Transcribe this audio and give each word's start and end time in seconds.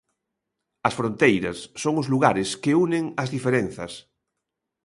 As 0.87 0.95
fronteiras 0.99 1.57
son 1.83 1.93
os 2.01 2.07
lugares 2.13 2.49
que 2.63 2.77
unen 2.85 3.05
as 3.23 3.29
diferenzas. 3.35 3.93